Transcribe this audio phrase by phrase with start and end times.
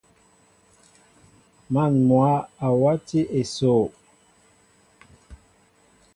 [1.73, 2.29] Man mwă
[2.65, 3.85] a wati esoo.